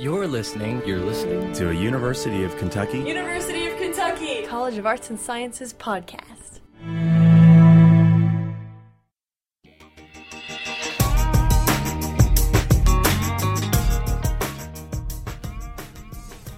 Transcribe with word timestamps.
You're 0.00 0.28
listening. 0.28 0.80
You're 0.86 1.00
listening 1.00 1.52
to 1.54 1.70
a 1.70 1.74
University 1.74 2.44
of 2.44 2.56
Kentucky. 2.56 3.00
University 3.00 3.66
of 3.66 3.76
Kentucky 3.78 4.46
College 4.46 4.78
of 4.78 4.86
Arts 4.86 5.10
and 5.10 5.18
Sciences 5.18 5.74
podcast. 5.74 6.60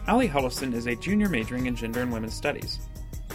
Allie 0.06 0.26
Huddleston 0.26 0.74
is 0.74 0.86
a 0.86 0.94
junior 0.94 1.30
majoring 1.30 1.64
in 1.64 1.74
gender 1.74 2.02
and 2.02 2.12
women's 2.12 2.34
studies. 2.34 2.78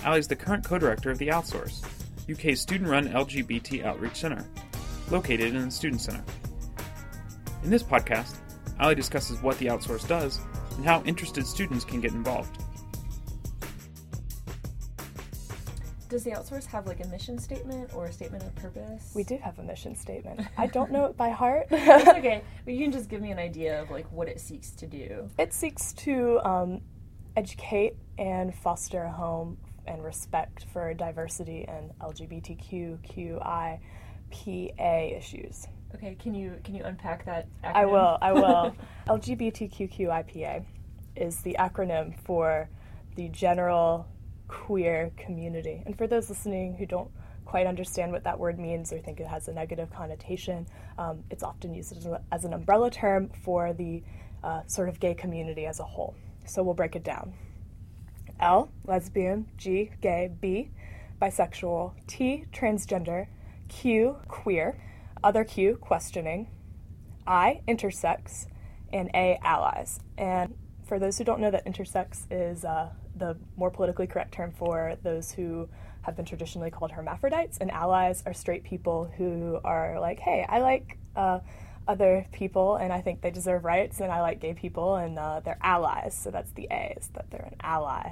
Allie 0.03 0.19
is 0.19 0.27
the 0.27 0.35
current 0.35 0.63
co-director 0.63 1.09
of 1.09 1.17
the 1.17 1.29
Outsource, 1.29 1.83
UK's 2.31 2.61
student-run 2.61 3.07
LGBT 3.07 3.83
outreach 3.83 4.17
center, 4.17 4.45
located 5.09 5.55
in 5.55 5.65
the 5.65 5.71
Student 5.71 6.01
Center. 6.01 6.23
In 7.63 7.71
this 7.71 7.81
podcast, 7.81 8.35
Allie 8.79 8.95
discusses 8.95 9.41
what 9.41 9.57
the 9.57 9.67
Outsource 9.67 10.07
does 10.07 10.39
and 10.77 10.85
how 10.85 11.01
interested 11.03 11.45
students 11.45 11.85
can 11.85 12.01
get 12.01 12.11
involved. 12.11 12.61
Does 16.07 16.23
the 16.23 16.31
outsource 16.31 16.65
have 16.67 16.85
like 16.85 17.03
a 17.03 17.07
mission 17.07 17.39
statement 17.39 17.93
or 17.95 18.05
a 18.05 18.11
statement 18.13 18.43
of 18.43 18.55
purpose? 18.55 19.11
We 19.15 19.23
do 19.23 19.37
have 19.37 19.57
a 19.57 19.63
mission 19.63 19.95
statement. 19.95 20.41
I 20.57 20.67
don't 20.67 20.91
know 20.91 21.05
it 21.05 21.17
by 21.17 21.29
heart. 21.29 21.67
it's 21.71 22.07
okay, 22.17 22.43
but 22.63 22.73
you 22.73 22.83
can 22.83 22.91
just 22.91 23.09
give 23.09 23.21
me 23.21 23.31
an 23.31 23.39
idea 23.39 23.81
of 23.81 23.89
like 23.89 24.05
what 24.11 24.27
it 24.27 24.39
seeks 24.39 24.69
to 24.71 24.85
do. 24.85 25.29
It 25.39 25.51
seeks 25.51 25.93
to 25.93 26.39
um, 26.47 26.81
educate 27.35 27.97
and 28.17 28.53
foster 28.53 29.03
a 29.03 29.11
home 29.11 29.57
and 29.87 30.03
respect 30.03 30.65
for 30.71 30.93
diversity 30.93 31.65
and 31.67 31.91
LGBTQQIPA 31.99 33.79
issues. 35.17 35.67
Okay, 35.95 36.17
can 36.19 36.35
you 36.35 36.59
can 36.65 36.75
you 36.75 36.83
unpack 36.83 37.23
that? 37.25 37.47
Acronym? 37.63 37.75
I 37.75 37.85
will. 37.85 38.17
I 38.21 38.33
will. 38.33 38.75
LGBTQQIPA 39.07 40.65
is 41.15 41.39
the 41.41 41.55
acronym 41.57 42.19
for 42.19 42.67
the 43.15 43.29
general 43.29 44.05
queer 44.49 45.11
community. 45.15 45.81
And 45.85 45.97
for 45.97 46.05
those 46.05 46.29
listening 46.29 46.75
who 46.75 46.85
don't 46.85 47.09
quite 47.45 47.65
understand 47.65 48.11
what 48.11 48.25
that 48.25 48.37
word 48.37 48.59
means 48.59 48.91
or 48.91 48.99
think 48.99 49.21
it 49.21 49.27
has 49.27 49.47
a 49.47 49.53
negative 49.53 49.89
connotation, 49.89 50.67
um, 50.97 51.23
it's 51.31 51.43
often 51.43 51.73
used 51.73 51.95
as, 51.95 52.05
a, 52.05 52.21
as, 52.31 52.43
an 52.43 52.53
umbrella 52.53 52.91
term 52.91 53.29
for 53.43 53.71
the 53.71 54.03
uh, 54.43 54.63
sort 54.67 54.89
of 54.89 54.99
gay 54.99 55.13
community 55.13 55.65
as 55.65 55.79
a 55.79 55.83
whole. 55.83 56.13
So 56.45 56.61
we'll 56.61 56.73
break 56.73 56.97
it 56.97 57.05
down. 57.05 57.33
L, 58.41 58.69
lesbian, 58.85 59.47
G, 59.55 59.91
gay, 60.01 60.29
B, 60.41 60.71
bisexual, 61.21 61.93
T, 62.07 62.43
transgender, 62.51 63.27
Q, 63.69 64.17
queer, 64.27 64.77
other 65.25 65.43
Q, 65.43 65.75
questioning, 65.81 66.49
I, 67.25 67.61
intersex, 67.67 68.45
and 68.93 69.09
A, 69.15 69.39
allies. 69.43 69.99
And 70.17 70.53
for 70.85 70.99
those 70.99 71.17
who 71.17 71.23
don't 71.23 71.39
know 71.39 71.49
that 71.49 71.65
intersex 71.65 72.27
is 72.29 72.63
uh, 72.63 72.89
the 73.15 73.35
more 73.57 73.71
politically 73.71 74.05
correct 74.05 74.33
term 74.33 74.51
for 74.51 74.97
those 75.01 75.31
who 75.31 75.67
have 76.03 76.15
been 76.15 76.25
traditionally 76.25 76.69
called 76.69 76.91
hermaphrodites, 76.91 77.57
and 77.57 77.71
allies 77.71 78.21
are 78.27 78.33
straight 78.33 78.63
people 78.63 79.11
who 79.17 79.59
are 79.63 79.99
like, 79.99 80.19
hey, 80.19 80.45
I 80.47 80.59
like 80.59 80.99
uh, 81.15 81.39
other 81.87 82.27
people 82.31 82.75
and 82.75 82.93
I 82.93 83.01
think 83.01 83.21
they 83.21 83.31
deserve 83.31 83.65
rights, 83.65 84.01
and 84.01 84.11
I 84.11 84.21
like 84.21 84.39
gay 84.39 84.53
people, 84.53 84.95
and 84.95 85.17
uh, 85.17 85.39
they're 85.39 85.57
allies. 85.61 86.15
So 86.15 86.29
that's 86.29 86.51
the 86.51 86.67
A, 86.69 86.93
is 86.99 87.07
that 87.15 87.31
they're 87.31 87.49
an 87.51 87.57
ally. 87.61 88.11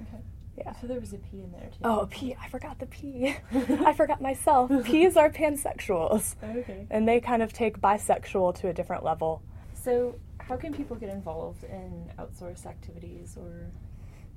Okay. 0.00 0.22
Yeah. 0.58 0.72
So 0.80 0.86
there 0.86 0.98
was 0.98 1.12
a 1.12 1.18
P 1.18 1.40
in 1.40 1.52
there 1.52 1.70
too. 1.70 1.78
Oh, 1.84 2.00
a 2.00 2.06
P. 2.06 2.34
I 2.40 2.48
forgot 2.48 2.78
the 2.78 2.86
P. 2.86 3.36
I 3.52 3.92
forgot 3.92 4.20
myself. 4.20 4.70
P's 4.84 5.16
are 5.16 5.30
pansexuals. 5.30 6.34
Okay. 6.42 6.86
And 6.90 7.06
they 7.06 7.20
kind 7.20 7.42
of 7.42 7.52
take 7.52 7.80
bisexual 7.80 8.58
to 8.60 8.68
a 8.68 8.72
different 8.72 9.04
level. 9.04 9.42
So, 9.74 10.16
how 10.38 10.56
can 10.56 10.72
people 10.74 10.96
get 10.96 11.10
involved 11.10 11.64
in 11.64 12.10
outsource 12.18 12.66
activities 12.66 13.36
or 13.38 13.70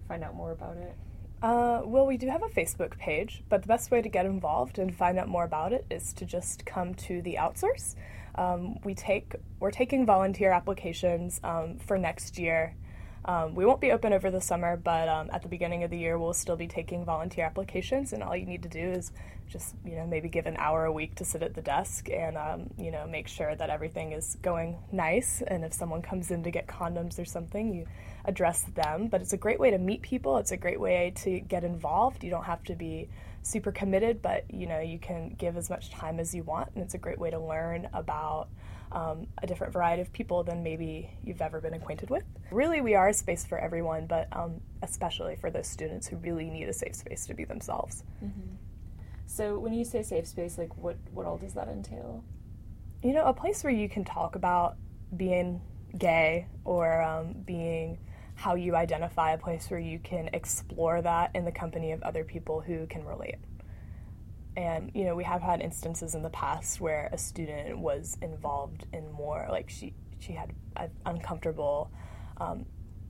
find 0.08 0.24
out 0.24 0.36
more 0.36 0.52
about 0.52 0.78
it? 0.78 0.96
Uh, 1.42 1.82
well, 1.86 2.06
we 2.06 2.18
do 2.18 2.28
have 2.28 2.44
a 2.44 2.50
Facebook 2.50 2.98
page, 3.00 3.44
but 3.50 3.64
the 3.64 3.68
best 3.68 3.90
way 3.90 4.02
to 4.02 4.10
get 4.10 4.28
involved 4.28 4.78
and 4.78 4.96
find 4.96 5.18
out 5.18 5.28
more 5.28 5.44
about 5.44 5.74
it 5.74 5.86
is 5.90 6.14
to 6.14 6.26
just 6.26 6.66
come 6.66 6.94
to 6.94 7.22
the 7.24 7.38
outsource. 7.40 7.96
Um, 8.36 8.78
we 8.84 8.94
take 8.94 9.36
we're 9.60 9.72
taking 9.72 10.06
volunteer 10.06 10.52
applications 10.52 11.42
um, 11.44 11.78
for 11.80 11.98
next 11.98 12.38
year. 12.38 12.76
Um, 13.24 13.54
we 13.54 13.66
won't 13.66 13.82
be 13.82 13.92
open 13.92 14.14
over 14.14 14.32
the 14.32 14.42
summer, 14.42 14.78
but 14.78 15.08
um, 15.08 15.30
at 15.32 15.44
the 15.44 15.48
beginning 15.48 15.84
of 15.84 15.92
the 15.92 15.98
year, 15.98 16.18
we'll 16.18 16.34
still 16.34 16.56
be 16.56 16.68
taking 16.68 17.06
volunteer 17.06 17.46
applications. 17.46 18.14
And 18.14 18.24
all 18.24 18.36
you 18.36 18.46
need 18.46 18.64
to 18.64 18.70
do 18.70 18.80
is 18.80 19.12
just, 19.48 19.76
you 19.86 19.96
know, 19.96 20.08
maybe 20.08 20.28
give 20.28 20.48
an 20.48 20.56
hour 20.58 20.86
a 20.86 20.92
week 20.92 21.16
to 21.16 21.26
sit 21.26 21.44
at 21.44 21.54
the 21.54 21.62
desk 21.62 22.10
and, 22.10 22.38
um, 22.38 22.70
you 22.78 22.90
know, 22.90 23.06
make 23.06 23.28
sure 23.28 23.56
that 23.56 23.70
everything 23.70 24.14
is 24.14 24.38
going 24.42 24.78
nice. 24.92 25.44
And 25.46 25.64
if 25.64 25.74
someone 25.74 26.02
comes 26.02 26.32
in 26.32 26.44
to 26.44 26.52
get 26.52 26.68
condoms 26.68 27.20
or 27.20 27.26
something, 27.26 27.74
you 27.74 27.86
address 28.26 28.64
them. 28.74 29.08
But 29.08 29.22
it's 29.22 29.34
a 29.34 29.38
great 29.38 29.60
way 29.60 29.70
to 29.72 29.78
meet 29.78 30.02
people. 30.02 30.38
It's 30.38 30.52
a 30.52 30.58
great 30.58 30.80
way 30.80 31.14
to 31.18 31.40
get 31.42 31.64
involved. 31.64 32.24
You 32.24 32.32
don't 32.32 32.46
have 32.46 32.64
to 32.66 32.76
be 32.76 33.10
super 33.44 33.72
committed, 33.72 34.22
but 34.22 34.46
you 34.52 34.68
know, 34.68 34.80
you 34.80 35.00
can 35.00 35.36
give 35.38 35.58
as 35.58 35.70
much 35.70 35.92
time 35.92 36.20
as 36.20 36.34
you 36.34 36.44
want, 36.44 36.70
and 36.76 36.84
it's 36.84 36.94
a 36.94 36.98
great 36.98 37.20
way 37.20 37.30
to 37.30 37.40
learn 37.40 37.88
about 37.94 38.50
um, 38.92 39.28
a 39.42 39.48
different 39.48 39.74
variety 39.74 40.02
of 40.02 40.12
people 40.12 40.44
than 40.44 40.64
maybe 40.64 41.10
you've 41.24 41.42
ever 41.42 41.62
been 41.62 41.74
acquainted 41.74 42.10
with. 42.10 42.24
Really, 42.52 42.82
we 42.82 42.96
are 42.96 43.10
a 43.10 43.14
space 43.14 43.46
for 43.46 43.58
everyone, 43.58 44.06
but 44.06 44.28
um, 44.32 44.62
especially 44.82 45.36
for 45.36 45.50
those 45.50 45.68
students 45.68 46.08
who 46.08 46.18
really 46.18 46.50
need 46.50 46.68
a 46.68 46.74
safe 46.74 46.96
space 46.96 47.26
to 47.28 47.34
be 47.34 47.46
themselves. 47.46 48.04
Mm-hmm. 48.24 48.56
So, 49.26 49.58
when 49.60 49.74
you 49.74 49.86
say 49.86 50.04
safe 50.04 50.28
space, 50.28 50.58
like 50.58 50.76
what 50.78 50.98
what 51.14 51.26
all 51.26 51.38
does 51.38 51.54
that 51.54 51.68
entail? 51.68 52.24
You 53.02 53.14
know, 53.14 53.26
a 53.26 53.34
place 53.34 53.64
where 53.64 53.74
you 53.74 53.90
can 53.90 54.04
talk 54.04 54.36
about 54.36 54.76
being 55.16 55.62
gay 55.98 56.48
or 56.64 57.02
um, 57.02 57.34
being 57.46 57.98
how 58.42 58.56
you 58.56 58.76
identify 58.76 59.34
a 59.34 59.38
place 59.38 59.70
where 59.70 59.80
you 59.80 60.00
can 60.00 60.28
explore 60.34 61.00
that 61.00 61.30
in 61.36 61.46
the 61.46 61.52
company 61.52 61.92
of 61.92 62.02
other 62.02 62.24
people 62.24 62.60
who 62.60 62.88
can 62.88 63.06
relate. 63.06 63.36
And 64.58 64.90
you 64.96 65.06
know, 65.06 65.16
we 65.16 65.24
have 65.24 65.44
had 65.44 65.62
instances 65.62 66.16
in 66.16 66.24
the 66.24 66.32
past 66.32 66.82
where 66.82 67.08
a 67.14 67.20
student 67.20 67.78
was 67.78 68.18
involved 68.20 68.88
in 68.94 69.12
more 69.12 69.46
like 69.52 69.70
she 69.70 69.94
she 70.18 70.34
had 70.34 70.54
an 70.76 70.90
uncomfortable 71.06 71.92
um, 72.38 72.66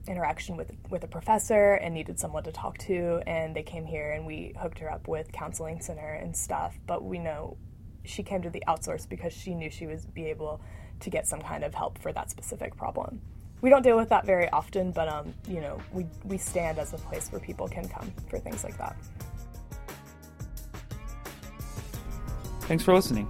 interaction 0.06 0.54
with 0.58 0.70
with 0.90 1.02
a 1.02 1.08
professor 1.08 1.72
and 1.74 1.94
needed 1.94 2.20
someone 2.20 2.44
to 2.44 2.52
talk 2.52 2.76
to, 2.78 3.22
and 3.26 3.56
they 3.56 3.62
came 3.62 3.86
here 3.86 4.12
and 4.12 4.26
we 4.26 4.52
hooked 4.60 4.80
her 4.80 4.92
up 4.92 5.08
with 5.08 5.32
counseling 5.32 5.80
center 5.80 6.12
and 6.12 6.36
stuff. 6.36 6.78
But 6.86 7.04
we 7.04 7.18
know 7.18 7.56
she 8.04 8.22
came 8.22 8.42
to 8.42 8.50
the 8.50 8.62
outsource 8.68 9.08
because 9.08 9.32
she 9.32 9.54
knew 9.54 9.70
she 9.70 9.86
would 9.86 10.12
be 10.12 10.26
able 10.26 10.60
to 11.00 11.08
get 11.08 11.26
some 11.26 11.40
kind 11.40 11.64
of 11.64 11.72
help 11.74 11.96
for 11.96 12.12
that 12.12 12.30
specific 12.30 12.76
problem. 12.76 13.22
We 13.62 13.70
don't 13.70 13.82
deal 13.82 13.96
with 13.96 14.08
that 14.10 14.26
very 14.26 14.50
often, 14.50 14.90
but 14.90 15.08
um, 15.08 15.32
you 15.48 15.60
know, 15.60 15.80
we 15.92 16.06
we 16.24 16.36
stand 16.36 16.78
as 16.78 16.92
a 16.92 16.98
place 16.98 17.30
where 17.30 17.40
people 17.40 17.68
can 17.68 17.88
come 17.88 18.12
for 18.28 18.38
things 18.38 18.64
like 18.64 18.76
that. 18.76 18.96
Thanks 22.62 22.84
for 22.84 22.94
listening. 22.94 23.28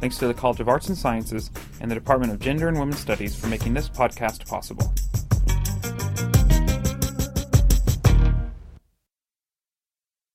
Thanks 0.00 0.18
to 0.18 0.26
the 0.26 0.34
College 0.34 0.60
of 0.60 0.68
Arts 0.68 0.88
and 0.88 0.96
Sciences 0.96 1.50
and 1.80 1.90
the 1.90 1.94
Department 1.94 2.32
of 2.32 2.40
Gender 2.40 2.68
and 2.68 2.78
Women's 2.78 2.98
Studies 2.98 3.34
for 3.36 3.48
making 3.48 3.74
this 3.74 3.88
podcast 3.88 4.46
possible. 4.46 4.92